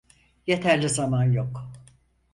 [0.47, 1.65] Yeterli zaman yok.